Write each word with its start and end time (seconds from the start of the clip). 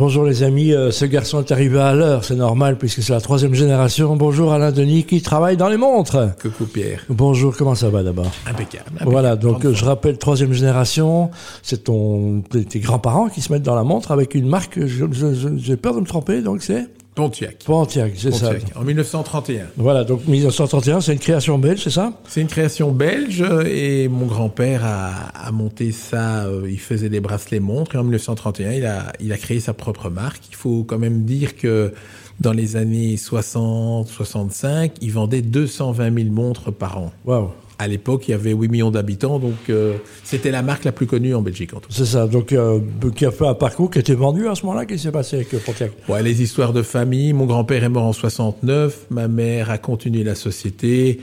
Bonjour 0.00 0.24
les 0.24 0.42
amis, 0.42 0.72
euh, 0.72 0.90
ce 0.90 1.04
garçon 1.04 1.40
est 1.40 1.52
arrivé 1.52 1.78
à 1.78 1.92
l'heure, 1.92 2.24
c'est 2.24 2.34
normal 2.34 2.78
puisque 2.78 3.02
c'est 3.02 3.12
la 3.12 3.20
troisième 3.20 3.52
génération. 3.52 4.16
Bonjour 4.16 4.50
Alain 4.50 4.72
Denis 4.72 5.04
qui 5.04 5.20
travaille 5.20 5.58
dans 5.58 5.68
les 5.68 5.76
montres. 5.76 6.34
Coucou 6.40 6.64
Pierre. 6.64 7.04
Bonjour, 7.10 7.54
comment 7.54 7.74
ça 7.74 7.90
va 7.90 8.02
d'abord? 8.02 8.30
Impeccable. 8.46 8.92
Voilà, 9.04 9.36
donc 9.36 9.66
euh, 9.66 9.74
je 9.74 9.84
rappelle, 9.84 10.16
troisième 10.16 10.54
génération, 10.54 11.30
c'est 11.62 11.84
ton, 11.84 12.40
tes 12.40 12.80
grands-parents 12.80 13.28
qui 13.28 13.42
se 13.42 13.52
mettent 13.52 13.62
dans 13.62 13.74
la 13.74 13.84
montre 13.84 14.10
avec 14.10 14.34
une 14.34 14.48
marque, 14.48 14.80
j'ai 14.86 15.76
peur 15.76 15.94
de 15.94 16.00
me 16.00 16.06
tromper, 16.06 16.40
donc 16.40 16.62
c'est 16.62 16.86
Pontiac. 17.14 17.64
Pontiac, 17.64 18.12
c'est 18.16 18.32
ça. 18.32 18.52
Pontiac, 18.52 18.72
en 18.76 18.82
1931. 18.84 19.66
Voilà, 19.76 20.04
donc 20.04 20.26
1931, 20.26 21.00
c'est 21.00 21.12
une 21.12 21.18
création 21.18 21.58
belge, 21.58 21.80
c'est 21.82 21.90
ça? 21.90 22.12
C'est 22.28 22.40
une 22.40 22.46
création 22.46 22.92
belge 22.92 23.44
et 23.66 24.08
mon 24.08 24.26
grand-père 24.26 24.84
a, 24.84 25.28
a 25.34 25.50
monté 25.50 25.90
ça. 25.92 26.44
euh, 26.46 26.68
il 26.70 26.78
faisait 26.80 27.08
des 27.08 27.20
bracelets 27.20 27.60
montres 27.60 27.94
et 27.96 27.98
en 27.98 28.04
1931, 28.04 28.72
il 28.72 28.86
a, 28.86 29.12
il 29.20 29.32
a 29.32 29.36
créé 29.38 29.58
sa 29.60 29.74
propre 29.74 30.08
marque. 30.08 30.42
Il 30.50 30.54
faut 30.56 30.84
quand 30.84 30.98
même 30.98 31.24
dire 31.24 31.56
que 31.56 31.92
dans 32.38 32.52
les 32.52 32.76
années 32.76 33.16
60-65, 33.16 34.92
il 35.00 35.12
vendait 35.12 35.42
220 35.42 36.14
000 36.14 36.30
montres 36.30 36.72
par 36.72 36.98
an. 36.98 37.12
Waouh, 37.24 37.50
À 37.80 37.88
l'époque, 37.88 38.28
il 38.28 38.32
y 38.32 38.34
avait 38.34 38.52
8 38.52 38.68
millions 38.68 38.90
d'habitants, 38.90 39.38
donc 39.38 39.54
euh, 39.70 39.94
c'était 40.22 40.50
la 40.50 40.60
marque 40.60 40.84
la 40.84 40.92
plus 40.92 41.06
connue 41.06 41.34
en 41.34 41.40
Belgique 41.40 41.72
en 41.72 41.80
tout 41.80 41.88
cas. 41.88 41.94
c'est 41.96 42.04
ça. 42.04 42.26
Donc, 42.26 42.52
euh, 42.52 42.78
qui 43.16 43.24
a 43.24 43.30
fait 43.30 43.46
un 43.46 43.54
parcours 43.54 43.90
qui 43.90 43.98
était 43.98 44.12
vendu 44.14 44.48
à 44.48 44.54
ce 44.54 44.66
moment-là 44.66 44.84
Qu'est-ce 44.84 44.98
qui 45.00 45.06
s'est 45.06 45.12
passé 45.12 45.36
avec 45.36 45.54
euh, 45.54 45.58
Pontiac? 45.64 45.90
Ouais, 46.06 46.22
les 46.22 46.42
histoires 46.42 46.74
de 46.74 46.82
famille. 46.82 47.32
Mon 47.32 47.46
grand-père 47.46 47.82
est 47.82 47.88
mort 47.88 48.04
en 48.04 48.12
69. 48.12 49.06
Ma 49.08 49.28
mère 49.28 49.70
a 49.70 49.78
continué 49.78 50.24
la 50.24 50.34
société. 50.34 51.20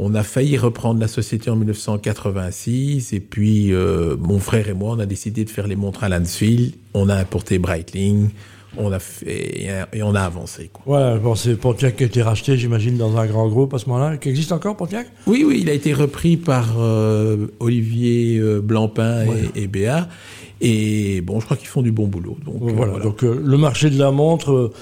On 0.00 0.16
a 0.16 0.24
failli 0.24 0.56
reprendre 0.56 0.98
la 0.98 1.06
société 1.06 1.48
en 1.48 1.54
1986. 1.56 3.12
Et 3.12 3.20
puis, 3.20 3.72
euh, 3.72 4.16
mon 4.18 4.40
frère 4.40 4.68
et 4.68 4.74
moi, 4.74 4.94
on 4.96 4.98
a 4.98 5.06
décidé 5.06 5.44
de 5.44 5.50
faire 5.50 5.68
les 5.68 5.76
montres 5.76 6.02
à 6.02 6.08
Lansfield. 6.08 6.72
On 6.92 7.08
a 7.08 7.14
importé 7.14 7.60
Breitling. 7.60 8.30
On 8.76 8.92
a 8.92 9.00
fait, 9.00 9.66
et 9.92 10.02
on 10.02 10.14
a 10.14 10.20
avancé, 10.20 10.70
quoi. 10.72 10.82
Voilà, 10.86 11.16
bon, 11.18 11.34
c'est 11.34 11.56
Pontiac 11.56 11.96
qui 11.96 12.04
a 12.04 12.06
été 12.06 12.22
racheté, 12.22 12.56
j'imagine, 12.56 12.96
dans 12.96 13.16
un 13.16 13.26
grand 13.26 13.48
groupe 13.48 13.74
à 13.74 13.78
ce 13.78 13.86
moment-là. 13.88 14.16
Qui 14.16 14.28
existe 14.28 14.52
encore, 14.52 14.76
Pontiac? 14.76 15.08
Oui, 15.26 15.44
oui, 15.46 15.58
il 15.62 15.68
a 15.68 15.72
été 15.72 15.92
repris 15.92 16.36
par 16.36 16.76
euh, 16.78 17.48
Olivier 17.58 18.38
euh, 18.38 18.60
Blancpain 18.60 19.24
et, 19.56 19.62
et 19.62 19.66
Béa. 19.66 20.08
Et 20.60 21.20
bon, 21.22 21.40
je 21.40 21.46
crois 21.46 21.56
qu'ils 21.56 21.68
font 21.68 21.82
du 21.82 21.90
bon 21.90 22.06
boulot. 22.06 22.36
Donc, 22.44 22.62
euh, 22.62 22.72
Voilà, 22.72 22.92
voilà. 22.92 23.04
donc 23.04 23.24
euh, 23.24 23.40
le 23.44 23.56
marché 23.56 23.90
de 23.90 23.98
la 23.98 24.10
montre, 24.12 24.52
euh, 24.52 24.72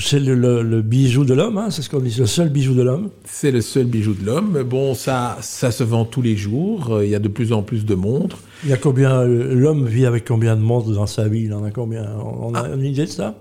c'est 0.00 0.18
le, 0.20 0.34
le- 0.34 0.62
le 0.62 0.82
bijou 0.82 1.24
de 1.24 1.34
l'homme, 1.34 1.58
hein, 1.58 1.70
c'est 1.70 1.82
ce 1.82 1.90
qu'on 1.90 2.00
dit, 2.00 2.14
le 2.18 2.26
seul 2.26 2.48
bijou 2.48 2.74
de 2.74 2.82
l'homme. 2.82 3.10
C'est 3.24 3.50
le 3.50 3.60
seul 3.60 3.84
bijou 3.86 4.14
de 4.14 4.24
l'homme. 4.24 4.50
Mais 4.54 4.64
Bon, 4.64 4.94
ça, 4.94 5.38
ça 5.40 5.70
se 5.70 5.84
vend 5.84 6.04
tous 6.04 6.22
les 6.22 6.36
jours. 6.36 6.92
Euh, 6.94 7.04
Il 7.04 7.10
y 7.10 7.14
a 7.14 7.18
de 7.18 7.28
plus 7.28 7.52
en 7.52 7.62
plus 7.62 7.84
de 7.84 7.94
montres. 7.94 8.38
Il 8.64 8.70
y 8.70 8.72
a 8.72 8.76
combien, 8.76 9.20
euh, 9.20 9.54
l'homme 9.54 9.86
vit 9.86 10.06
avec 10.06 10.24
combien 10.26 10.56
de 10.56 10.60
montres 10.62 10.90
dans 10.90 11.06
sa 11.06 11.28
vie? 11.28 11.42
Il 11.44 11.54
en 11.54 11.64
a 11.64 11.70
combien? 11.70 12.06
On, 12.22 12.48
on 12.50 12.54
a 12.54 12.68
une 12.74 12.84
idée 12.84 13.04
de 13.06 13.10
ça? 13.10 13.34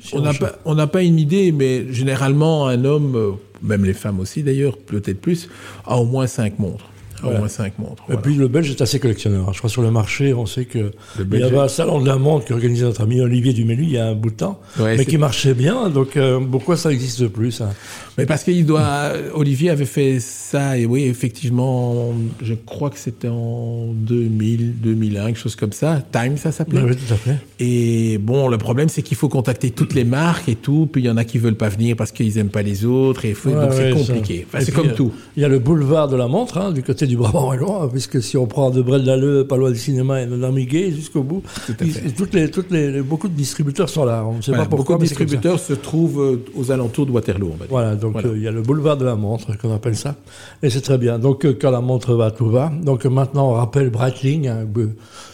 Si 0.00 0.14
On 0.16 0.20
n'a 0.20 0.32
pas, 0.32 0.52
on 0.64 0.74
pas 0.86 1.02
une 1.02 1.18
idée, 1.18 1.52
mais 1.52 1.92
généralement, 1.92 2.66
un 2.66 2.84
homme, 2.84 3.14
euh, 3.16 3.30
même 3.62 3.84
les 3.84 3.92
femmes 3.92 4.20
aussi 4.20 4.42
d'ailleurs, 4.42 4.78
peut-être 4.78 5.20
plus, 5.20 5.48
a 5.86 5.98
au 5.98 6.04
moins 6.06 6.26
cinq 6.26 6.58
montres. 6.58 6.86
Voilà. 7.22 7.36
Au 7.36 7.40
moins 7.40 7.48
cinq 7.48 7.78
montres. 7.78 8.02
Et 8.12 8.16
puis 8.16 8.34
le 8.34 8.48
Belge 8.48 8.70
est 8.70 8.80
assez 8.82 8.98
collectionneur. 8.98 9.48
hein. 9.48 9.52
Je 9.52 9.58
crois 9.58 9.70
sur 9.70 9.82
le 9.82 9.90
marché, 9.90 10.34
on 10.34 10.46
sait 10.46 10.64
que 10.64 10.90
il 11.32 11.38
y 11.38 11.42
avait 11.42 11.58
un 11.58 11.68
salon 11.68 12.00
de 12.00 12.06
la 12.06 12.16
montre 12.16 12.44
qui 12.46 12.52
organisait 12.52 12.84
notre 12.84 13.02
ami 13.02 13.20
Olivier 13.20 13.52
Dumélu 13.52 13.84
il 13.84 13.90
y 13.92 13.98
a 13.98 14.06
un 14.06 14.14
bout 14.14 14.30
de 14.30 14.36
temps, 14.36 14.60
Ouais, 14.78 14.96
mais 14.96 15.04
qui 15.06 15.18
marchait 15.18 15.54
bien. 15.54 15.88
Donc 15.88 16.16
euh, 16.16 16.40
pourquoi 16.40 16.76
ça 16.76 16.88
n'existe 16.90 17.28
plus 17.28 17.52
ça 17.52 17.70
Mais 18.18 18.26
parce 18.26 18.42
qu'il 18.44 18.66
doit, 18.66 19.12
Olivier 19.34 19.70
avait 19.70 19.84
fait 19.84 20.18
ça, 20.20 20.76
et 20.78 20.84
oui, 20.86 21.04
effectivement, 21.04 22.12
je 22.42 22.54
crois 22.54 22.90
que 22.90 22.98
c'était 22.98 23.28
en 23.28 23.86
2000, 23.92 24.74
2001, 24.80 25.26
quelque 25.26 25.38
chose 25.38 25.56
comme 25.56 25.72
ça. 25.72 26.02
Time, 26.12 26.36
ça 26.36 26.52
s'appelait. 26.52 26.82
Oui, 26.82 26.96
tout 26.96 27.12
à 27.12 27.16
fait. 27.16 27.36
Et 27.58 28.18
bon, 28.18 28.48
le 28.48 28.58
problème, 28.58 28.88
c'est 28.88 29.02
qu'il 29.02 29.16
faut 29.16 29.28
contacter 29.28 29.70
toutes 29.70 29.94
les 29.94 30.04
marques 30.04 30.48
et 30.48 30.56
tout, 30.56 30.88
puis 30.90 31.02
il 31.02 31.06
y 31.06 31.10
en 31.10 31.16
a 31.16 31.24
qui 31.24 31.38
veulent 31.38 31.54
pas 31.56 31.68
venir 31.68 31.96
parce 31.96 32.12
qu'ils 32.12 32.38
aiment 32.38 32.48
pas 32.48 32.62
les 32.62 32.84
autres, 32.84 33.24
et 33.24 33.30
il 33.30 33.34
faut- 33.34 33.50
Ouais, 33.50 33.54
donc 33.60 33.72
c'est 33.72 33.92
ouais, 33.92 33.98
compliqué. 33.98 34.46
Enfin, 34.48 34.64
c'est 34.64 34.72
comme 34.72 34.88
euh, 34.88 34.94
tout. 34.94 35.12
Il 35.36 35.42
y 35.42 35.44
a 35.44 35.48
le 35.48 35.58
boulevard 35.58 36.08
de 36.08 36.16
la 36.16 36.26
montre, 36.28 36.58
hein, 36.58 36.70
du 36.72 36.82
côté 36.82 37.06
du 37.06 37.11
Brabant 37.16 37.48
wallon, 37.48 37.82
hein, 37.82 37.88
puisque 37.90 38.22
si 38.22 38.36
on 38.36 38.46
prend 38.46 38.70
de 38.70 38.82
Brel-l'Alleux, 38.82 39.46
pas 39.46 39.56
loin 39.56 39.70
du 39.70 39.78
cinéma, 39.78 40.22
et 40.22 40.26
Namiguet 40.26 40.90
jusqu'au 40.92 41.22
bout, 41.22 41.42
Tout 41.66 41.72
ils- 41.82 42.14
toutes 42.14 42.34
les, 42.34 42.50
toutes 42.50 42.70
les, 42.70 42.90
les- 42.90 43.02
beaucoup 43.02 43.28
de 43.28 43.34
distributeurs 43.34 43.88
sont 43.88 44.04
là. 44.04 44.24
On 44.26 44.36
ne 44.36 44.42
sait 44.42 44.50
Voilà, 44.52 44.64
pas 44.64 44.76
pourquoi. 44.76 44.96
beaucoup 44.96 45.04
de 45.04 45.08
distributeurs 45.08 45.58
se 45.58 45.72
trouvent 45.72 46.20
euh, 46.20 46.44
aux 46.54 46.70
alentours 46.70 47.06
de 47.06 47.12
Waterloo, 47.12 47.46
on 47.48 47.56
va 47.56 47.56
dire. 47.58 47.66
Voilà, 47.70 47.94
donc 47.96 48.12
Voilà. 48.12 48.28
euh, 48.28 48.36
il 48.36 48.42
y 48.42 48.48
a 48.48 48.50
le 48.52 48.62
boulevard 48.62 48.96
de 48.96 49.04
la 49.04 49.14
montre, 49.16 49.56
qu'on 49.58 49.72
appelle 49.74 49.96
ça, 49.96 50.16
et 50.62 50.70
c'est 50.70 50.80
très 50.80 50.98
bien. 50.98 51.18
Donc 51.18 51.44
euh, 51.44 51.56
quand 51.60 51.70
la 51.70 51.80
montre 51.80 52.14
va, 52.14 52.30
tout 52.30 52.48
va. 52.50 52.70
Donc 52.82 53.04
maintenant, 53.06 53.50
on 53.50 53.54
rappelle 53.54 53.90
Breitling, 53.90 54.48
hein, 54.48 54.66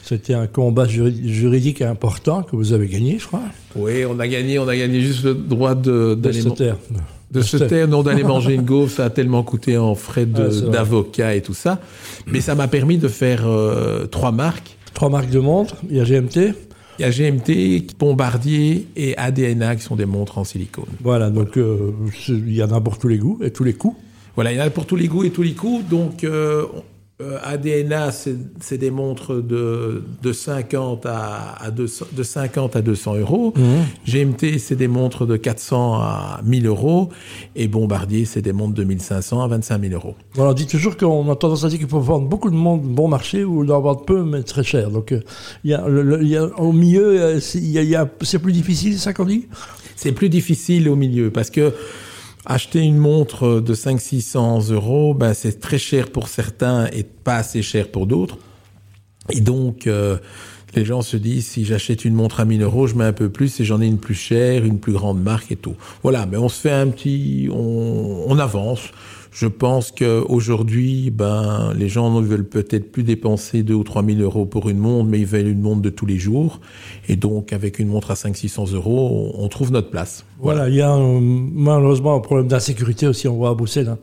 c'était 0.03 0.35
un 0.35 0.47
combat 0.47 0.87
juri- 0.87 1.29
juridique 1.29 1.83
important 1.83 2.43
que 2.43 2.57
vous 2.57 2.73
avez 2.73 2.87
gagné, 2.89 3.19
je 3.19 3.27
crois, 3.27 3.43
Oui, 3.77 4.05
on 4.09 4.19
a 4.19 4.27
gagné, 4.27 4.59
on 4.59 4.67
a 4.69 4.77
gagné 4.77 5.01
juste 5.01 5.25
le 5.25 5.35
droit 5.35 5.75
d'aller. 5.75 6.43
De 7.31 7.41
se 7.41 7.57
taire, 7.57 7.89
non 7.89 8.03
d'aller 8.03 8.25
manger 8.35 8.55
une 8.55 8.63
gaufre, 8.63 8.97
ça 8.97 9.07
a 9.07 9.11
tellement 9.11 9.43
coûté 9.43 9.77
en 9.77 9.95
frais 9.95 10.27
Ah, 10.35 10.71
d'avocat 10.71 11.35
et 11.35 11.43
tout 11.43 11.55
ça. 11.55 11.81
Mais 12.27 12.41
ça 12.41 12.55
m'a 12.55 12.69
permis 12.69 12.99
de 12.99 13.09
faire 13.09 13.47
euh, 13.47 14.07
trois 14.07 14.33
marques. 14.33 14.77
Trois 14.95 15.11
marques 15.11 15.31
de 15.31 15.39
montres, 15.39 15.77
il 15.91 15.97
y 15.97 16.01
a 16.01 16.05
GMT. 16.05 16.55
Il 16.99 17.03
y 17.03 17.05
a 17.05 17.11
GMT, 17.11 17.97
Bombardier 17.97 18.89
et 18.97 19.17
ADNA 19.17 19.77
qui 19.77 19.83
sont 19.83 19.95
des 19.95 20.07
montres 20.07 20.39
en 20.39 20.45
silicone. 20.45 20.89
Voilà, 21.01 21.31
donc 21.31 21.57
euh, 21.57 21.93
il 22.29 22.53
y 22.53 22.63
en 22.63 22.73
a 22.73 22.81
pour 22.81 22.99
tous 22.99 23.07
les 23.07 23.19
goûts 23.19 23.39
et 23.45 23.53
tous 23.53 23.63
les 23.63 23.75
coups. 23.75 23.97
Voilà, 24.35 24.53
il 24.53 24.59
y 24.59 24.61
en 24.61 24.65
a 24.65 24.71
pour 24.71 24.87
tous 24.87 24.97
les 24.97 25.07
goûts 25.07 25.23
et 25.23 25.31
tous 25.31 25.43
les 25.43 25.53
coups. 25.53 25.89
Donc, 25.89 26.25
euh, 26.25 26.65
ADNA, 27.43 28.13
c'est 28.13 28.37
c'est 28.61 28.79
des 28.79 28.93
montres 28.93 29.43
de, 29.43 30.05
de, 30.23 30.33
50 30.33 31.05
à, 31.07 31.57
à 31.61 31.71
200, 31.73 32.07
de 32.13 32.23
50 32.23 32.77
à 32.77 32.81
200 32.83 33.17
euros. 33.17 33.53
GMT, 34.07 34.59
c'est 34.59 34.77
des 34.77 34.87
montres 34.87 35.27
de 35.27 35.37
400 35.37 35.95
à 35.95 36.41
1000 36.45 36.67
euros. 36.67 37.09
Et 37.57 37.67
Bombardier, 37.67 38.25
c'est 38.25 38.41
des 38.43 38.53
montres 38.53 38.75
de 38.75 38.85
1500 38.85 39.43
à 39.43 39.49
25 39.49 39.81
000 39.81 39.95
euros. 39.95 40.15
Voilà, 40.35 40.53
on 40.53 40.55
dit 40.55 40.67
toujours 40.69 40.97
qu'on 40.97 41.29
a 41.31 41.35
tendance 41.35 41.65
à 41.65 41.69
dire 41.69 41.79
qu'il 41.81 41.89
faut 41.89 41.99
vendre 42.01 42.29
beaucoup 42.29 42.51
de 42.51 42.57
monde 42.57 42.83
bon 42.83 43.09
marché 43.09 43.43
ou 43.43 43.65
d'en 43.65 43.81
vendre 43.81 44.05
peu 44.05 44.23
mais 44.23 44.43
très 44.45 44.63
cher. 44.63 44.91
Donc 44.91 45.11
euh, 45.11 45.21
il 45.65 45.71
y 45.73 45.75
a, 45.75 45.89
le- 45.89 46.23
il 46.23 46.29
y 46.29 46.37
a 46.37 46.45
au 46.61 46.73
milieu, 46.73 47.21
euh, 47.21 47.41
c'est- 47.41 48.39
plus 48.39 48.53
difficile, 48.53 48.93
c'est 48.93 48.99
ça 49.05 49.13
qu'on 49.13 49.25
dit? 49.25 49.47
C'est 49.97 50.13
plus 50.13 50.29
difficile 50.29 50.89
au 50.89 50.95
milieu 50.95 51.31
parce 51.33 51.51
que 51.51 51.73
acheter 52.45 52.81
une 52.81 52.97
montre 52.97 53.61
de 53.61 53.75
500-600 53.75 54.73
euros, 54.73 55.15
ben, 55.15 55.35
c'est 55.35 55.61
très 55.61 55.79
cher 55.79 56.11
pour 56.11 56.29
certains 56.29 56.87
et 56.93 57.03
pas 57.03 57.37
assez 57.37 57.63
cher 57.63 57.91
pour 57.91 58.07
d'autres. 58.07 58.39
Et 59.31 59.41
donc, 59.41 59.87
euh, 59.87 60.19
les 60.75 60.85
gens 60.85 61.03
se 61.03 61.17
disent, 61.17 61.47
si 61.47 61.65
j'achète 61.65 62.05
une 62.05 62.15
montre 62.15 62.41
à 62.41 62.45
1000 62.45 62.63
euros, 62.63 62.87
je 62.87 62.95
mets 62.95 63.05
un 63.05 63.13
peu 63.13 63.29
plus 63.29 63.61
et 63.61 63.65
j'en 63.65 63.81
ai 63.81 63.87
une 63.87 63.99
plus 63.99 64.15
chère, 64.15 64.65
une 64.65 64.79
plus 64.79 64.93
grande 64.93 65.23
marque 65.23 65.53
et 65.53 65.57
tout. 65.57 65.75
Voilà, 66.03 66.27
mais 66.27 66.37
on 66.37 66.49
se 66.49 66.61
fait 66.61 66.71
un 66.71 66.89
petit... 66.89 67.49
On, 67.53 68.25
on 68.27 68.39
avance. 68.39 68.91
Je 69.31 69.47
pense 69.47 69.93
qu'aujourd'hui, 69.93 71.11
ben, 71.11 71.73
les 71.77 71.89
gens 71.89 72.21
ne 72.21 72.27
veulent 72.27 72.49
peut-être 72.49 72.91
plus 72.91 73.03
dépenser 73.03 73.63
2 73.63 73.75
ou 73.75 73.85
3 73.85 74.05
000 74.05 74.19
euros 74.21 74.47
pour 74.47 74.69
une 74.69 74.79
montre, 74.79 75.09
mais 75.09 75.19
ils 75.21 75.27
veulent 75.27 75.49
une 75.49 75.61
montre 75.61 75.83
de 75.83 75.91
tous 75.91 76.07
les 76.07 76.19
jours. 76.19 76.61
Et 77.09 77.17
donc, 77.17 77.53
avec 77.53 77.79
une 77.79 77.89
montre 77.89 78.11
à 78.11 78.15
500-600 78.15 78.75
euros, 78.75 79.33
on, 79.37 79.49
trouve 79.49 79.73
notre 79.73 79.91
place. 79.91 80.25
Voilà, 80.41 80.69
il 80.69 80.77
y 80.77 80.83
a 80.83 80.95
euh, 80.95 81.19
malheureusement 81.21 82.15
un 82.15 82.21
problème 82.21 82.47
d'insécurité 82.49 83.07
aussi, 83.07 83.27
on 83.29 83.35
voit 83.37 83.51
à 83.51 83.55
Bruxelles. 83.55 83.89
hein. 83.89 83.99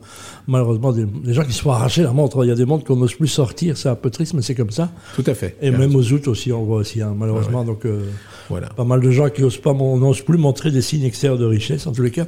Malheureusement, 0.48 0.92
des, 0.92 1.04
des 1.04 1.32
gens 1.34 1.44
qui 1.44 1.52
se 1.52 1.62
font 1.62 1.70
arracher 1.72 2.02
la 2.02 2.12
montre. 2.12 2.44
Il 2.44 2.48
y 2.48 2.52
a 2.52 2.54
des 2.54 2.64
montres 2.66 2.84
qu'on 2.84 2.96
n'ose 2.96 3.14
plus 3.14 3.26
sortir, 3.28 3.76
c'est 3.76 3.88
un 3.88 3.94
peu 3.96 4.10
triste, 4.10 4.34
mais 4.34 4.42
c'est 4.42 4.54
comme 4.54 4.70
ça. 4.70 4.90
Tout 5.16 5.24
à 5.26 5.34
fait. 5.34 5.56
Et 5.60 5.70
même 5.70 5.94
aux 5.96 6.12
août 6.12 6.28
aussi, 6.28 6.52
on 6.52 6.62
voit 6.64 6.78
aussi, 6.78 7.02
hein, 7.02 7.14
malheureusement. 7.16 7.64
Donc, 7.64 7.84
euh, 7.84 8.02
Voilà. 8.48 8.68
pas 8.68 8.84
mal 8.84 9.00
de 9.00 9.10
gens 9.10 9.28
qui 9.28 9.42
n'osent 9.42 9.56
pas, 9.58 9.72
mon- 9.72 9.96
n'osent 9.96 10.22
plus 10.22 10.38
montrer 10.38 10.70
des 10.70 10.82
signes 10.82 11.04
extérieurs 11.04 11.38
de 11.38 11.44
richesse, 11.46 11.86
en 11.86 11.92
tous 11.92 12.02
les 12.02 12.10
cas. 12.12 12.26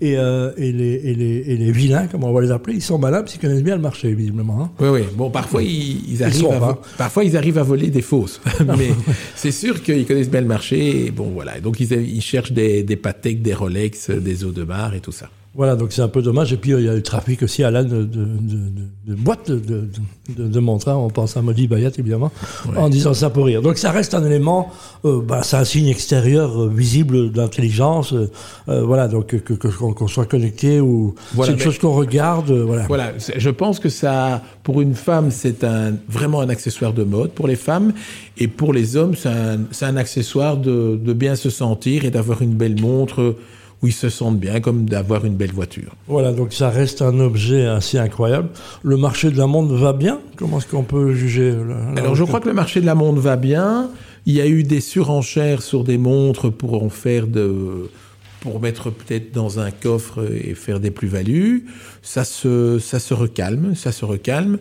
Et, 0.00 0.16
euh, 0.16 0.50
et, 0.56 0.72
les, 0.72 0.94
et, 1.04 1.14
les, 1.14 1.36
et 1.46 1.56
les 1.56 1.70
vilains, 1.70 2.06
comme 2.08 2.24
on 2.24 2.32
va 2.40 2.46
les 2.46 2.52
appeler, 2.52 2.76
ils 2.76 2.82
sont 2.82 2.98
malins 2.98 3.20
parce 3.20 3.32
qu'ils 3.32 3.40
connaissent 3.40 3.62
bien 3.62 3.76
le 3.76 3.82
marché, 3.82 4.12
visiblement. 4.14 4.62
hein. 4.62 4.70
Oui, 4.80 4.88
oui. 4.88 5.00
Bon, 5.16 5.30
parfois 5.30 5.62
ils, 5.62 6.12
ils 6.12 6.22
arrivent 6.24 6.46
à 6.46 6.78
parfois 6.98 7.24
ils 7.24 7.36
arrivent 7.36 7.58
à 7.58 7.62
voler 7.62 7.88
des 7.90 8.02
fausses, 8.02 8.40
mais 8.78 8.90
c'est 9.34 9.50
sûr 9.52 9.82
qu'ils 9.82 10.06
connaissent 10.06 10.30
bien 10.30 10.40
le 10.40 10.46
marché. 10.46 11.06
Et 11.06 11.10
bon, 11.10 11.30
voilà. 11.32 11.58
Et 11.58 11.60
donc 11.60 11.80
ils, 11.80 11.90
ils 11.92 12.20
cherchent 12.22 12.52
des, 12.52 12.82
des 12.82 12.96
Patek, 12.96 13.42
des 13.42 13.54
Rolex, 13.54 14.10
des 14.10 14.44
Audemars 14.44 14.94
et 14.94 15.00
tout 15.00 15.12
ça. 15.12 15.28
Voilà, 15.56 15.74
donc 15.74 15.90
c'est 15.90 16.00
un 16.00 16.06
peu 16.08 16.22
dommage. 16.22 16.52
Et 16.52 16.56
puis, 16.56 16.72
euh, 16.72 16.80
il 16.80 16.86
y 16.86 16.88
a 16.88 16.94
le 16.94 17.02
trafic 17.02 17.42
aussi 17.42 17.64
à 17.64 17.72
l'âne 17.72 17.88
de, 17.88 18.04
de, 18.04 18.24
de, 18.24 18.58
de 19.08 19.14
boîtes 19.16 19.50
de, 19.50 19.58
de, 19.58 19.88
de, 20.36 20.46
de 20.48 20.60
montres. 20.60 20.88
hein. 20.88 20.94
On 20.94 21.10
pense 21.10 21.36
à 21.36 21.42
Modi 21.42 21.66
Bayat, 21.66 21.90
évidemment, 21.98 22.30
en 22.76 22.88
disant 22.88 23.14
ça 23.14 23.30
pour 23.30 23.46
rire. 23.46 23.60
Donc, 23.60 23.76
ça 23.76 23.90
reste 23.90 24.14
un 24.14 24.24
élément, 24.24 24.70
euh, 25.04 25.20
bah, 25.20 25.40
c'est 25.42 25.56
un 25.56 25.64
signe 25.64 25.88
extérieur 25.88 26.62
euh, 26.62 26.68
visible 26.68 27.32
d'intelligence. 27.32 28.12
euh, 28.12 28.82
voilà, 28.84 29.08
donc 29.08 29.26
que- 29.26 29.36
que- 29.54 29.68
qu'on 29.68 29.92
qu'on 29.92 30.06
soit 30.06 30.26
connecté 30.26 30.80
ou 30.80 31.16
Voilà, 31.34 31.50
c'est 31.52 31.58
une 31.58 31.64
chose 31.64 31.78
qu'on 31.80 31.94
regarde. 31.94 32.52
voilà. 32.52 32.86
Voilà. 32.86 33.12
Je 33.36 33.50
pense 33.50 33.80
que 33.80 33.88
ça, 33.88 34.42
pour 34.62 34.80
une 34.80 34.94
femme, 34.94 35.32
c'est 35.32 35.64
un 35.64 35.94
vraiment 36.08 36.40
un 36.42 36.48
accessoire 36.48 36.92
de 36.92 37.02
mode 37.02 37.32
pour 37.32 37.48
les 37.48 37.56
femmes, 37.56 37.92
et 38.38 38.46
pour 38.46 38.72
les 38.72 38.96
hommes, 38.96 39.16
c'est 39.16 39.28
un, 39.28 39.58
c'est 39.72 39.84
un 39.86 39.96
accessoire 39.96 40.56
de, 40.56 40.96
de 41.02 41.12
bien 41.12 41.34
se 41.34 41.50
sentir 41.50 42.04
et 42.04 42.10
d'avoir 42.10 42.40
une 42.40 42.54
belle 42.54 42.80
montre 42.80 43.34
où 43.82 43.86
ils 43.86 43.92
se 43.92 44.08
sentent 44.08 44.38
bien, 44.38 44.60
comme 44.60 44.84
d'avoir 44.84 45.24
une 45.24 45.34
belle 45.34 45.52
voiture. 45.52 45.94
Voilà, 46.06 46.32
donc 46.32 46.52
ça 46.52 46.68
reste 46.68 47.00
un 47.02 47.18
objet 47.18 47.66
assez 47.66 47.98
incroyable. 47.98 48.50
Le 48.82 48.96
marché 48.96 49.30
de 49.30 49.38
la 49.38 49.46
montre 49.46 49.74
va 49.74 49.92
bien? 49.92 50.20
Comment 50.36 50.58
est-ce 50.58 50.66
qu'on 50.66 50.82
peut 50.82 51.14
juger 51.14 51.54
Alors 51.96 52.14
je 52.14 52.24
crois 52.24 52.40
que 52.40 52.48
le 52.48 52.54
marché 52.54 52.80
de 52.80 52.86
la 52.86 52.94
montre 52.94 53.20
va 53.20 53.36
bien. 53.36 53.90
Il 54.26 54.34
y 54.34 54.40
a 54.40 54.46
eu 54.46 54.64
des 54.64 54.80
surenchères 54.80 55.62
sur 55.62 55.82
des 55.84 55.96
montres 55.96 56.52
pour 56.52 56.82
en 56.82 56.90
faire 56.90 57.26
de 57.26 57.88
pour 58.40 58.60
mettre 58.60 58.90
peut-être 58.90 59.32
dans 59.32 59.60
un 59.60 59.70
coffre 59.70 60.26
et 60.32 60.54
faire 60.54 60.80
des 60.80 60.90
plus-values. 60.90 61.66
Ça 62.02 62.24
se, 62.24 62.78
ça 62.78 62.98
se 62.98 63.12
recalme, 63.12 63.74
ça 63.74 63.92
se 63.92 64.04
recalme. 64.04 64.58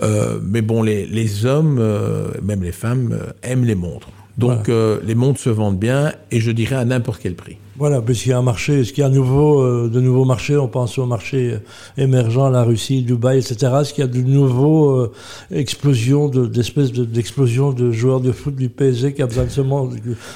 Euh, 0.00 0.38
mais 0.42 0.62
bon, 0.62 0.82
les, 0.82 1.06
les 1.06 1.44
hommes, 1.44 1.78
euh, 1.78 2.28
même 2.42 2.62
les 2.62 2.72
femmes, 2.72 3.12
euh, 3.12 3.32
aiment 3.42 3.64
les 3.64 3.74
montres. 3.74 4.08
Donc 4.38 4.68
euh, 4.68 5.00
les 5.04 5.14
montres 5.14 5.40
se 5.40 5.50
vendent 5.50 5.78
bien 5.78 6.12
et 6.30 6.40
je 6.40 6.50
dirais 6.50 6.76
à 6.76 6.84
n'importe 6.84 7.20
quel 7.22 7.34
prix. 7.34 7.58
Voilà, 7.78 8.02
puisqu'il 8.02 8.30
y 8.30 8.32
a 8.32 8.38
un 8.38 8.42
marché, 8.42 8.80
est-ce 8.80 8.92
qu'il 8.92 9.02
y 9.02 9.06
a 9.06 9.08
nouveau, 9.08 9.62
euh, 9.62 9.88
de 9.88 10.00
nouveaux 10.00 10.24
marchés 10.24 10.56
On 10.56 10.66
pense 10.66 10.98
au 10.98 11.06
marché 11.06 11.52
euh, 11.52 12.02
émergent, 12.02 12.50
la 12.50 12.64
Russie, 12.64 13.02
Dubaï, 13.02 13.38
etc. 13.38 13.72
Est-ce 13.80 13.94
qu'il 13.94 14.02
y 14.02 14.04
a 14.04 14.10
de 14.10 14.20
nouveaux 14.20 14.90
euh, 14.90 15.12
explosions, 15.52 16.28
d'espèces 16.28 16.90
d'explosions 16.90 17.72
de 17.72 17.92
joueurs 17.92 18.20
de 18.20 18.32
foot 18.32 18.56
du 18.56 18.68
PSG 18.68 19.14
qui 19.14 19.22
a 19.22 19.26
besoin 19.26 19.44
de 19.44 19.50
se 19.50 19.60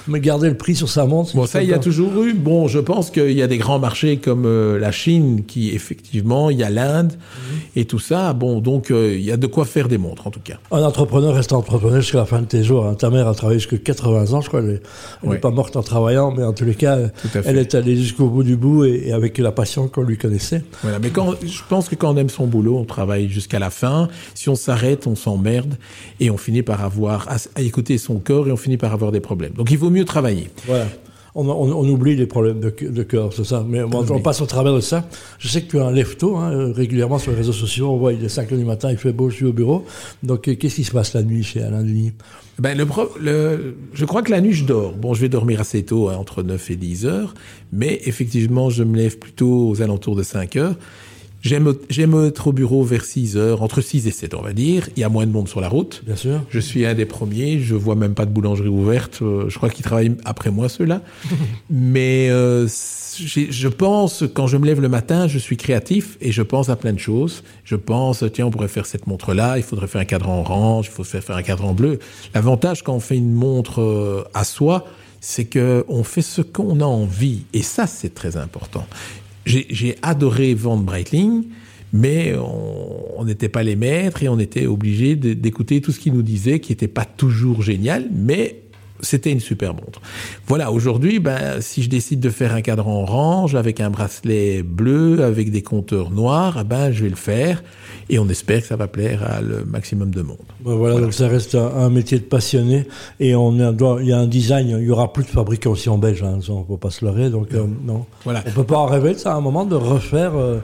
mais 0.07 0.21
garder 0.21 0.51
le 0.51 0.57
prix 0.57 0.77
sur 0.77 0.89
sa 0.89 1.05
montre 1.05 1.35
Bon, 1.35 1.47
ça, 1.47 1.63
il 1.63 1.69
y 1.69 1.73
a 1.73 1.81
toujours 1.81 2.23
eu. 2.23 2.33
Bon, 2.33 2.69
je 2.69 2.79
pense 2.79 3.11
qu'il 3.11 3.33
y 3.33 3.43
a 3.43 3.49
des 3.49 3.59
grands 3.59 3.81
marchés 3.81 4.19
comme 4.19 4.47
la 4.79 4.93
Chine, 4.93 5.45
qui 5.45 5.71
effectivement, 5.71 6.51
il 6.51 6.59
y 6.59 6.63
a 6.63 6.71
l'Inde 6.71 7.13
mhm. 7.13 7.59
et 7.75 7.87
tout 7.87 7.99
ça. 7.99 8.33
Bon, 8.35 8.61
donc 8.61 8.91
il 8.91 9.21
y 9.21 9.33
a 9.33 9.37
de 9.37 9.47
quoi 9.49 9.65
faire 9.65 9.89
des 9.89 9.99
montres, 9.99 10.29
en 10.29 10.31
tout 10.31 10.41
cas. 10.41 10.59
Un 10.71 10.83
entrepreneur 10.83 11.35
reste 11.35 11.53
entrepreneur 11.53 12.01
jusqu'à 12.01 12.19
la 12.19 12.27
fin 12.27 12.41
de 12.41 12.47
tes 12.47 12.63
jours. 12.63 12.87
Hein. 12.87 12.95
Ta 12.95 13.11
mère 13.11 13.27
a 13.27 13.35
travaillé 13.35 13.59
jusqu'à 13.59 13.79
80 13.79 14.33
ans, 14.33 14.41
je 14.41 14.49
crois. 14.49 14.61
Elle 14.61 14.81
n'est 15.25 15.39
pas 15.39 15.51
morte 15.51 15.77
en 15.77 15.83
travaillant, 15.83 16.33
mais 16.37 16.45
en 16.45 16.53
tous 16.53 16.65
les 16.65 16.75
cas 16.75 16.99
elle 17.45 17.59
est 17.59 17.75
allée 17.75 17.97
jusqu'au 17.97 18.29
bout 18.29 18.43
du 18.43 18.57
bout 18.57 18.85
et, 18.85 19.13
avec 19.13 19.39
la 19.39 19.53
passion 19.53 19.89
qu'on 19.89 20.03
lui 20.03 20.19
connaissait. 20.19 20.63
Voilà, 20.83 20.99
mais 20.99 21.11
quand, 21.11 21.35
je 21.45 21.61
pense 21.69 21.89
que 21.89 21.95
quand 21.95 22.15
on 22.15 22.17
aime 22.17 22.29
son 22.29 22.47
boulot, 22.47 22.79
on 22.79 22.85
travaille 22.85 23.29
jusqu'à 23.29 23.59
la 23.59 23.71
fin. 23.71 24.09
Si 24.35 24.49
on 24.49 24.55
s'arrête, 24.55 25.07
on 25.07 25.17
s'emmerde 25.17 25.75
et 26.21 26.31
on 26.31 26.37
finit 26.37 26.63
par 26.63 26.83
avoir 26.83 27.29
à, 27.29 27.61
écouter 27.61 27.99
son 27.99 28.19
corps 28.19 28.49
et 28.49 28.53
on 28.53 28.57
finit 28.57 28.77
par 28.77 28.93
avoir 28.93 29.13
des 29.13 29.21
problèmes. 29.21 29.53
Donc 29.53 29.71
il 29.71 29.79
vaut 29.79 29.91
mieux 29.91 30.05
travailler. 30.05 30.51
Voilà. 30.67 30.87
On, 31.35 31.49
on, 31.49 31.89
oublie 31.89 32.15
les 32.15 32.27
problèmes 32.27 32.61
de, 32.61 32.71
de 32.71 33.03
cœur, 33.03 33.33
c'est 33.33 33.45
ça. 33.45 33.65
Mais 33.67 33.83
on, 33.83 34.21
passe 34.21 34.43
au 34.43 34.47
travers 34.47 34.75
de 34.75 34.81
ça. 34.81 35.09
Je 35.39 35.49
sais 35.49 35.63
que 35.63 35.71
tu 35.71 35.79
as 35.79 35.87
un 35.87 35.91
lève-tôt, 35.93 36.37
hein, 36.37 36.73
régulièrement 36.75 37.19
sur 37.19 37.31
les 37.31 37.39
réseaux 37.39 37.55
sociaux. 37.55 37.89
On 37.91 37.97
voit, 37.97 38.13
il 38.13 38.23
est 38.23 38.29
5 38.29 38.53
heures 38.53 38.59
du 38.59 38.65
matin, 38.67 38.91
il 38.91 38.99
fait 38.99 39.13
beau, 39.13 39.31
je 39.31 39.37
suis 39.37 39.47
au 39.47 39.53
bureau. 39.53 39.87
Donc, 40.23 40.43
qu'est-ce 40.43 40.75
qui 40.77 40.85
se 40.85 40.93
passe 40.93 41.15
la 41.15 41.23
nuit 41.23 41.43
chez 41.43 41.63
Alain 41.63 41.83
Denis 41.83 42.13
ben, 42.59 42.77
le, 42.77 42.87
le, 43.19 43.77
je 43.95 44.05
crois 44.05 44.23
que 44.23 44.31
la 44.31 44.43
nuit, 44.43 44.53
je 44.53 44.65
dors. 44.65 44.93
Bon, 44.93 45.15
je 45.15 45.23
vais 45.23 45.31
dormir 45.31 45.61
assez 45.61 45.83
tôt, 45.85 46.11
hein, 46.11 46.17
entre 46.17 46.43
9 46.43 46.71
et 46.71 46.77
10 46.77 47.07
heures. 47.07 47.35
Mais 47.73 48.01
effectivement, 48.05 48.69
je 48.69 48.85
me 48.85 48.97
lève 48.97 49.19
plutôt 49.19 49.71
aux 49.71 49.81
alentours 49.81 50.17
de 50.17 50.23
5 50.23 50.57
heures. 50.57 50.77
J'aime, 51.43 51.75
j'aime 51.91 52.15
être 52.25 52.47
au 52.47 52.53
bureau 52.53 52.85
vers 52.85 53.05
6 53.05 53.37
heures, 53.37 53.63
entre 53.63 53.81
6 53.81 54.07
et 54.07 54.13
7, 54.13 54.35
on 54.35 54.43
va 54.43 54.53
dire. 54.53 54.89
Il 54.97 55.01
y 55.01 55.05
a 55.05 55.09
moins 55.09 55.27
de 55.27 55.33
monde 55.33 55.49
sur 55.49 55.61
la 55.61 55.69
route. 55.69 56.03
Bien 56.07 56.15
sûr. 56.15 56.41
Je 56.49 56.61
suis 56.61 56.87
un 56.87 56.95
des 56.95 57.05
premiers. 57.05 57.59
Je 57.59 57.75
vois 57.75 57.97
même 57.97 58.15
pas 58.15 58.27
de 58.27 58.31
boulangerie 58.31 58.69
ouverte. 58.69 59.21
Euh, 59.23 59.49
je 59.49 59.57
crois 59.57 59.69
qu'ils 59.69 59.85
travaillent 59.85 60.17
après 60.25 60.51
moi, 60.51 60.69
ceux-là. 60.69 61.03
Mais 61.71 62.29
euh, 62.31 62.69
je 62.69 63.69
pense, 63.69 64.25
quand 64.33 64.47
je 64.47 64.57
me 64.57 64.67
lève 64.67 64.81
le 64.81 64.89
matin, 64.89 65.27
je 65.27 65.39
suis 65.39 65.57
créatif 65.57 66.17
et 66.21 66.31
je 66.31 66.43
pense 66.43 66.69
à 66.69 66.77
plein 66.77 66.93
de 66.93 66.99
choses. 66.99 67.43
Je 67.65 67.77
pense, 67.77 68.25
tiens, 68.33 68.47
on 68.47 68.51
pourrait 68.51 68.69
faire 68.69 68.87
cette 68.87 69.09
montre-là, 69.09 69.57
il 69.57 69.65
faudrait 69.65 69.89
faire 69.89 70.01
un 70.01 70.07
cadran 70.07 70.41
orange, 70.41 70.87
il 70.87 70.93
faut 70.93 71.05
faire 71.05 71.37
un 71.37 71.43
cadran 71.43 71.75
bleu. 71.75 71.99
L'avantage 72.35 72.83
quand 72.83 72.95
on 72.95 73.01
fait 73.01 73.17
une 73.17 73.33
montre 73.33 73.81
euh, 73.81 74.25
à 74.33 74.45
soi, 74.45 74.87
c'est 75.21 75.45
que 75.45 75.85
on 75.89 76.05
fait 76.05 76.23
ce 76.23 76.43
qu'on 76.43 76.81
a 76.81 76.85
envie. 76.85 77.43
Et 77.53 77.63
ça, 77.63 77.87
c'est 77.87 78.15
très 78.15 78.37
important. 78.37 78.87
J'ai 79.45 79.97
adoré 80.03 80.55
vendre 80.55 80.85
Breitling, 80.85 81.45
mais 81.93 82.35
on 82.37 83.25
n'était 83.25 83.49
pas 83.49 83.63
les 83.63 83.77
maîtres 83.77 84.23
et 84.23 84.29
on 84.29 84.39
était 84.39 84.67
obligé 84.67 85.17
d'écouter 85.17 85.81
tout 85.81 85.93
ce 85.93 86.01
qu'ils 86.01 86.15
nous 86.15 86.23
disaient, 86.23 86.61
qui 86.61 86.73
n'était 86.73 86.89
pas 86.89 87.05
toujours 87.05 87.63
génial, 87.63 88.09
mais 88.13 88.62
c'était 89.03 89.33
une 89.33 89.41
super 89.41 89.75
montre. 89.75 90.01
Voilà, 90.47 90.71
aujourd'hui, 90.71 91.19
ben, 91.19 91.61
si 91.61 91.83
je 91.83 91.91
décide 91.91 92.21
de 92.21 92.31
faire 92.31 92.55
un 92.55 92.61
cadran 92.61 93.03
orange 93.03 93.55
avec 93.55 93.81
un 93.81 93.91
bracelet 93.91 94.63
bleu, 94.63 95.23
avec 95.23 95.51
des 95.51 95.63
compteurs 95.63 96.11
noirs, 96.11 96.65
ben, 96.65 96.93
je 96.93 97.05
vais 97.05 97.11
le 97.11 97.17
faire 97.17 97.63
et 98.09 98.19
on 98.19 98.29
espère 98.29 98.61
que 98.61 98.67
ça 98.67 98.77
va 98.77 98.89
plaire 98.89 99.23
à 99.23 99.41
le 99.41 99.65
maximum 99.65 100.11
de 100.11 100.23
monde. 100.23 100.37
Ben 100.65 100.75
voilà, 100.75 101.01
donc 101.01 101.15
ça 101.15 101.29
reste 101.29 101.55
un, 101.55 101.91
métier 101.91 102.19
de 102.19 102.25
passionné 102.25 102.87
et 103.21 103.35
on 103.35 103.59
a, 103.61 103.73
il 104.01 104.07
y 104.07 104.13
a 104.13 104.19
un 104.19 104.27
design, 104.27 104.69
il 104.69 104.87
y 104.87 104.91
aura 104.91 105.13
plus 105.13 105.25
de 105.25 105.29
fabriquants 105.29 105.71
aussi 105.71 105.89
en 105.89 105.99
Belge, 105.99 106.23
hein, 106.23 106.39
on 106.49 106.61
ne 106.61 106.65
peut 106.65 106.77
pas 106.77 106.91
se 106.91 107.05
leurrer, 107.05 107.31
donc 107.31 107.53
euh, 107.55 107.67
non. 107.85 108.07
Voilà. 108.25 108.43
On 108.47 108.51
peut 108.51 108.65
pas 108.65 108.79
en 108.79 108.87
rêver 108.87 109.15
de 109.15 109.19
ça 109.19 109.33
à 109.33 109.37
un 109.37 109.41
moment 109.41 109.65
de 109.65 109.75
refaire 109.75 110.33
euh, 110.37 110.59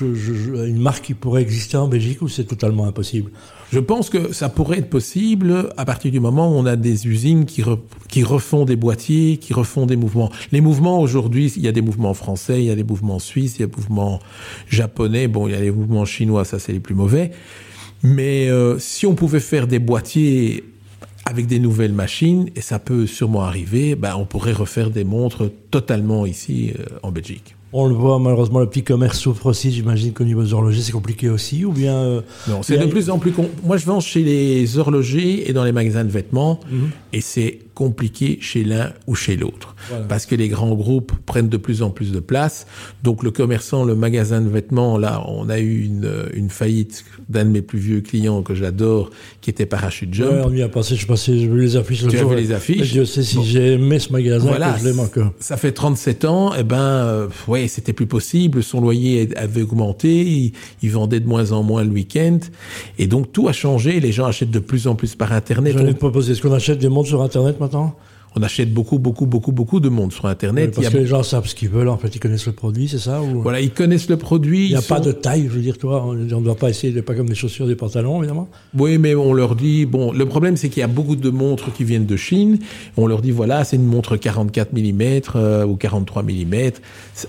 une 0.00 0.80
marque 0.80 1.04
qui 1.04 1.14
pourrait 1.14 1.42
exister 1.42 1.76
en 1.76 1.88
Belgique 1.88 2.22
ou 2.22 2.28
c'est 2.28 2.44
totalement 2.44 2.86
impossible? 2.86 3.30
Je 3.72 3.78
pense 3.78 4.10
que 4.10 4.34
ça 4.34 4.50
pourrait 4.50 4.78
être 4.78 4.90
possible 4.90 5.70
à 5.78 5.86
partir 5.86 6.12
du 6.12 6.20
moment 6.20 6.50
où 6.50 6.56
on 6.56 6.66
a 6.66 6.76
des 6.76 7.06
usines 7.06 7.46
qui, 7.46 7.62
qui 8.08 8.22
refont 8.22 8.64
des 8.64 8.76
boîtiers, 8.76 9.38
qui 9.38 9.54
refont 9.54 9.86
des 9.86 9.96
mouvements. 9.96 10.30
Les 10.52 10.60
mouvements 10.60 11.00
aujourd'hui, 11.00 11.52
il 11.56 11.62
y 11.62 11.68
a 11.68 11.72
des 11.72 11.82
mouvements 11.82 12.14
français, 12.14 12.60
il 12.60 12.66
y 12.66 12.70
a 12.70 12.74
des 12.74 12.84
mouvements 12.84 13.18
suisses, 13.18 13.56
il 13.56 13.60
y 13.60 13.64
a 13.64 13.66
des 13.66 13.76
mouvements 13.76 14.20
japonais, 14.68 15.28
bon, 15.28 15.48
il 15.48 15.52
y 15.52 15.56
a 15.56 15.60
les 15.60 15.70
mouvements 15.70 16.04
chinois, 16.04 16.44
ça 16.44 16.58
c'est 16.58 16.72
les 16.72 16.80
plus 16.80 16.94
mauvais. 16.94 17.30
Mais 18.02 18.48
euh, 18.48 18.78
si 18.78 19.06
on 19.06 19.14
pouvait 19.14 19.40
faire 19.40 19.66
des 19.66 19.78
boîtiers 19.78 20.64
avec 21.24 21.46
des 21.46 21.60
nouvelles 21.60 21.92
machines, 21.92 22.50
et 22.56 22.60
ça 22.60 22.78
peut 22.78 23.06
sûrement 23.06 23.42
arriver, 23.42 23.94
ben, 23.94 24.14
on 24.16 24.24
pourrait 24.24 24.52
refaire 24.52 24.90
des 24.90 25.04
montres 25.04 25.50
totalement 25.70 26.26
ici 26.26 26.72
euh, 26.78 26.98
en 27.02 27.12
Belgique. 27.12 27.54
On 27.74 27.86
le 27.86 27.94
voit, 27.94 28.18
malheureusement, 28.18 28.60
le 28.60 28.68
petit 28.68 28.82
commerce 28.82 29.18
souffre 29.18 29.46
aussi. 29.46 29.72
J'imagine 29.72 30.12
qu'au 30.12 30.24
niveau 30.24 30.42
des 30.42 30.52
horlogers, 30.52 30.82
c'est 30.82 30.92
compliqué 30.92 31.30
aussi, 31.30 31.64
ou 31.64 31.72
bien... 31.72 31.94
Euh, 31.94 32.20
non, 32.46 32.62
c'est 32.62 32.76
de 32.76 32.84
plus 32.86 33.08
en 33.08 33.18
plus... 33.18 33.32
Moi, 33.64 33.78
je 33.78 33.86
vends 33.86 34.00
chez 34.00 34.22
les 34.22 34.76
horlogers 34.76 35.48
et 35.48 35.54
dans 35.54 35.64
les 35.64 35.72
magasins 35.72 36.04
de 36.04 36.10
vêtements, 36.10 36.60
mhm. 36.70 36.90
et 37.14 37.22
c'est 37.22 37.60
compliqué 37.74 38.38
chez 38.40 38.64
l'un 38.64 38.92
ou 39.06 39.14
chez 39.14 39.36
l'autre. 39.36 39.74
Parce 40.08 40.26
que 40.26 40.34
les 40.34 40.48
grands 40.48 40.74
groupes 40.74 41.12
prennent 41.26 41.48
de 41.48 41.56
plus 41.56 41.82
en 41.82 41.90
plus 41.90 42.12
de 42.12 42.20
place. 42.20 42.66
Donc 43.02 43.22
le 43.22 43.30
commerçant, 43.30 43.84
le 43.84 43.94
magasin 43.94 44.40
de 44.40 44.48
vêtements, 44.48 44.98
là, 44.98 45.24
on 45.26 45.48
a 45.48 45.58
eu 45.58 45.84
une, 45.84 46.10
une 46.34 46.50
faillite 46.50 47.04
d'un 47.28 47.44
de 47.44 47.50
mes 47.50 47.62
plus 47.62 47.78
vieux 47.78 48.00
clients 48.00 48.42
que 48.42 48.54
j'adore, 48.54 49.10
qui 49.40 49.50
était 49.50 49.66
Parachute 49.66 50.12
Jump. 50.14 50.32
Ouais, 50.32 50.42
on 50.46 50.52
y 50.54 50.62
a 50.62 50.68
passé, 50.68 50.96
je 50.96 51.06
passais, 51.06 51.38
je 51.38 51.50
les 51.50 51.76
affiches. 51.76 52.06
Tu 52.06 52.16
vu 52.16 52.36
les 52.36 52.52
affiches 52.52 52.92
Je 52.92 53.04
sais 53.04 53.22
si 53.22 53.42
j'ai 53.44 53.72
aimé 53.72 53.98
ce 53.98 54.12
magasin, 54.12 54.46
voilà, 54.46 54.76
je 54.78 54.84
l'aime 54.84 55.00
encore. 55.00 55.32
Ça 55.40 55.56
fait 55.56 55.72
37 55.72 56.24
ans, 56.24 56.54
et 56.54 56.58
eh 56.60 56.62
ben, 56.62 56.78
euh, 56.78 57.28
ouais, 57.48 57.68
c'était 57.68 57.92
plus 57.92 58.06
possible. 58.06 58.62
Son 58.62 58.80
loyer 58.80 59.28
avait 59.36 59.62
augmenté, 59.62 60.52
il, 60.82 60.90
vendait 60.90 61.20
de 61.20 61.26
moins 61.26 61.52
en 61.52 61.62
moins 61.62 61.84
le 61.84 61.90
week-end, 61.90 62.38
et 62.98 63.06
donc 63.06 63.32
tout 63.32 63.48
a 63.48 63.52
changé. 63.52 64.00
Les 64.00 64.12
gens 64.12 64.26
achètent 64.26 64.50
de 64.50 64.58
plus 64.58 64.86
en 64.86 64.94
plus 64.94 65.14
par 65.14 65.32
Internet. 65.32 65.76
Je 65.76 65.84
vais 65.84 65.94
te 65.94 65.98
proposer, 65.98 66.32
est-ce 66.32 66.42
qu'on 66.42 66.52
achète 66.52 66.78
des 66.78 66.88
montres 66.88 67.08
sur 67.08 67.22
Internet 67.22 67.58
maintenant 67.62 67.94
on 68.36 68.42
achète 68.42 68.72
beaucoup, 68.72 68.98
beaucoup, 68.98 69.26
beaucoup, 69.26 69.52
beaucoup 69.52 69.80
de 69.80 69.88
monde 69.88 70.12
sur 70.12 70.26
Internet. 70.26 70.74
parce 70.74 70.88
que 70.88 70.98
les 70.98 71.06
gens 71.06 71.22
savent 71.22 71.46
ce 71.46 71.54
qu'ils 71.54 71.68
veulent, 71.68 71.88
en 71.88 71.96
fait, 71.96 72.14
ils 72.14 72.18
connaissent 72.18 72.46
le 72.46 72.52
produit, 72.52 72.88
c'est 72.88 72.98
ça 72.98 73.20
Voilà, 73.20 73.60
ils 73.60 73.70
connaissent 73.70 74.08
le 74.08 74.16
produit. 74.16 74.66
Il 74.66 74.70
n'y 74.70 74.76
a 74.76 74.82
pas 74.82 75.00
de 75.00 75.12
taille, 75.12 75.44
je 75.48 75.54
veux 75.54 75.60
dire, 75.60 75.78
toi, 75.78 76.04
on 76.06 76.14
ne 76.14 76.26
doit 76.26 76.56
pas 76.56 76.70
essayer, 76.70 76.92
de, 76.92 77.00
pas 77.00 77.14
comme 77.14 77.28
des 77.28 77.34
chaussures, 77.34 77.66
des 77.66 77.76
pantalons, 77.76 78.18
évidemment. 78.18 78.48
Oui, 78.76 78.98
mais 78.98 79.14
on 79.14 79.34
leur 79.34 79.54
dit, 79.54 79.86
bon, 79.86 80.12
le 80.12 80.26
problème, 80.26 80.56
c'est 80.56 80.68
qu'il 80.68 80.80
y 80.80 80.84
a 80.84 80.88
beaucoup 80.88 81.16
de 81.16 81.30
montres 81.30 81.72
qui 81.72 81.84
viennent 81.84 82.06
de 82.06 82.16
Chine. 82.16 82.58
On 82.96 83.06
leur 83.06 83.20
dit, 83.20 83.30
voilà, 83.30 83.64
c'est 83.64 83.76
une 83.76 83.86
montre 83.86 84.16
44 84.16 84.72
mm 84.72 85.02
euh, 85.36 85.66
ou 85.66 85.76
43 85.76 86.22
mm. 86.22 86.70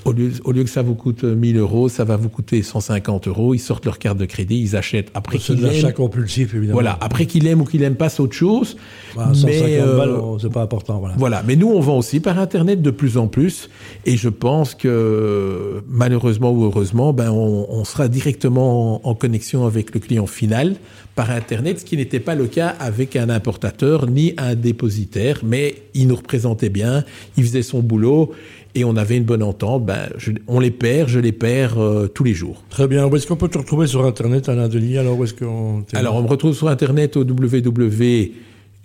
Au 0.06 0.12
lieu, 0.12 0.32
au 0.44 0.52
lieu 0.52 0.64
que 0.64 0.70
ça 0.70 0.82
vous 0.82 0.96
coûte 0.96 1.24
1000 1.24 1.58
euros, 1.58 1.90
ça 1.90 2.04
va 2.04 2.16
vous 2.16 2.30
coûter 2.30 2.64
150 2.64 3.28
euros. 3.28 3.54
Ils 3.54 3.60
sortent 3.60 3.86
leur 3.86 4.00
carte 4.00 4.18
de 4.18 4.26
crédit, 4.26 4.60
ils 4.62 4.76
achètent. 4.76 5.10
Après 5.14 5.38
c'est 5.40 5.56
de 5.56 5.62
l'achat 5.62 5.92
compulsif, 5.92 6.54
évidemment. 6.54 6.74
Voilà, 6.74 6.98
après 7.02 7.26
qu'il 7.26 7.48
aime 7.48 7.62
ou 7.62 7.66
qu'il 7.66 7.82
n'aime 7.82 7.96
pas, 7.96 8.10
c'est 8.10 8.22
autre 8.22 8.34
chose. 8.34 8.78
Bah, 9.16 9.32
150 9.34 9.46
mais, 9.46 9.80
euh, 9.80 10.38
c'est 10.40 10.52
pas 10.52 10.62
important. 10.62 10.93
Voilà. 11.18 11.44
mais 11.46 11.56
nous, 11.56 11.70
on 11.70 11.80
vend 11.80 11.98
aussi 11.98 12.20
par 12.20 12.40
Internet 12.40 12.82
de 12.82 12.92
plus 12.92 13.18
en 13.18 13.28
plus. 13.28 13.70
Et 14.06 14.18
je 14.18 14.30
pense 14.30 14.76
que, 14.76 15.84
malheureusement 15.88 16.52
ou 16.52 16.64
heureusement, 16.64 17.14
ben, 17.14 17.32
on, 17.32 17.84
sera 17.86 18.08
directement 18.08 19.08
en, 19.08 19.16
connexion 19.16 19.66
avec 19.66 19.94
le 19.94 20.00
client 20.00 20.26
final 20.26 20.76
par 21.16 21.30
Internet, 21.30 21.80
ce 21.80 21.86
qui 21.86 21.98
n'était 21.98 22.20
pas 22.20 22.36
le 22.36 22.48
cas 22.48 22.76
avec 22.80 23.16
un 23.16 23.30
importateur 23.30 24.08
ni 24.08 24.34
un 24.38 24.56
dépositaire. 24.56 25.42
Mais 25.44 25.76
il 25.94 26.08
nous 26.08 26.16
représentait 26.16 26.70
bien, 26.70 27.04
il 27.38 27.44
faisait 27.44 27.62
son 27.62 27.82
boulot 27.82 28.32
et 28.76 28.84
on 28.84 28.96
avait 28.96 29.18
une 29.18 29.24
bonne 29.24 29.44
entente. 29.44 29.86
Ben, 29.86 30.10
on 30.48 30.60
les 30.60 30.72
perd, 30.72 31.10
je 31.10 31.20
les 31.20 31.32
perds 31.32 31.80
euh, 31.80 32.08
tous 32.08 32.24
les 32.24 32.34
jours. 32.34 32.64
Très 32.70 32.88
bien. 32.88 33.06
Où 33.06 33.16
est-ce 33.16 33.28
qu'on 33.28 33.36
peut 33.36 33.50
te 33.50 33.58
retrouver 33.58 33.88
sur 33.88 34.06
Internet, 34.06 34.50
Alain 34.50 34.68
Denis 34.68 34.98
Alors, 34.98 35.20
où 35.20 35.24
est-ce 35.24 35.34
qu'on 35.34 35.84
Alors, 35.94 36.16
on 36.16 36.24
me 36.24 36.28
retrouve 36.28 36.56
sur 36.56 36.68
Internet 36.68 37.16
au 37.18 37.24
www 37.24 38.32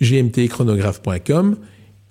gmtchronographe.com 0.01 1.57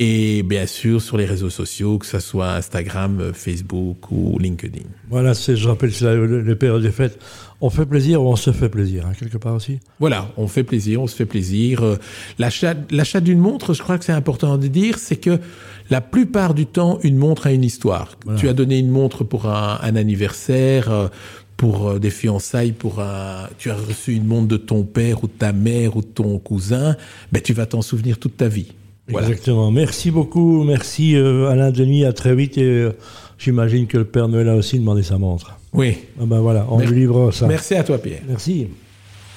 Et 0.01 0.45
bien 0.45 0.67
sûr, 0.67 1.03
sur 1.03 1.17
les 1.17 1.25
réseaux 1.25 1.51
sociaux, 1.51 1.99
que 1.99 2.07
ce 2.07 2.21
soit 2.21 2.53
Instagram, 2.53 3.33
Facebook 3.35 4.13
ou 4.13 4.39
LinkedIn. 4.39 4.85
Voilà, 5.11 5.33
je 5.33 5.69
rappelle, 5.69 5.93
c'est 5.93 6.17
les 6.17 6.55
périodes 6.55 6.83
des 6.83 6.93
fêtes. 6.93 7.19
On 7.61 7.71
fait 7.71 7.87
plaisir 7.87 8.23
ou 8.23 8.29
on 8.29 8.37
se 8.37 8.53
fait 8.53 8.69
plaisir, 8.69 9.07
hein, 9.07 9.13
quelque 9.19 9.39
part 9.39 9.57
aussi? 9.57 9.81
Voilà, 9.99 10.31
on 10.37 10.47
fait 10.47 10.63
plaisir, 10.63 11.03
on 11.03 11.09
se 11.09 11.17
fait 11.17 11.27
plaisir. 11.27 11.83
Euh, 11.83 11.97
l'achat 12.39 13.21
d'une 13.21 13.41
montre, 13.41 13.75
je 13.75 13.83
crois 13.83 13.99
que 13.99 14.05
c'est 14.05 14.13
important 14.13 14.57
de 14.57 14.69
dire, 14.69 14.99
c'est 15.01 15.17
que 15.17 15.41
la 15.91 16.01
plupart 16.01 16.55
du 16.55 16.67
temps, 16.67 17.01
une 17.03 17.17
montre 17.17 17.49
a 17.49 17.53
une 17.53 17.65
histoire. 17.65 18.17
Tu 18.37 18.49
as 18.49 18.53
donné 18.53 18.79
une 18.79 18.91
montre 18.91 19.25
pour 19.25 19.47
un, 19.47 19.81
un 19.83 19.97
anniversaire, 19.97 20.93
euh, 20.93 21.09
pour 21.57 21.89
euh, 21.89 21.99
des 21.99 22.11
fiançailles, 22.11 22.71
pour 22.71 23.01
un, 23.01 23.49
tu 23.59 23.71
as 23.71 23.75
reçu 23.75 24.15
une 24.15 24.27
montre 24.27 24.47
de 24.47 24.57
ton 24.57 24.85
père 24.85 25.25
ou 25.25 25.27
de 25.27 25.33
ta 25.33 25.53
mère 25.53 25.97
ou 25.97 26.03
de 26.03 26.07
ton 26.07 26.39
cousin, 26.39 26.97
ben 27.33 27.43
tu 27.43 27.53
vas 27.53 27.67
t'en 27.67 27.83
souvenir 27.83 28.19
toute 28.19 28.37
ta 28.37 28.47
vie. 28.47 28.69
Exactement. 29.09 29.71
Merci 29.71 30.11
beaucoup. 30.11 30.65
Merci 30.65 31.17
euh, 31.17 31.49
Alain 31.49 31.71
Denis. 31.71 32.05
À 32.05 32.13
très 32.13 32.35
vite. 32.35 32.59
Et 32.59 32.63
euh, 32.63 32.93
j'imagine 33.39 33.87
que 33.87 33.99
le 33.99 34.05
Père 34.05 34.29
Noël 34.29 34.49
a 34.49 34.55
aussi 34.55 34.79
demandé 34.79 35.03
sa 35.03 35.19
montre. 35.19 35.59
Oui. 35.73 35.99
Ah 36.21 36.25
ben 36.27 36.41
voilà, 36.41 36.67
on 36.71 36.79
lui 36.79 37.01
livre 37.01 37.31
ça. 37.31 37.47
Merci 37.47 37.75
à 37.75 37.85
toi, 37.85 37.99
Pierre. 37.99 38.23
Merci. 38.27 38.69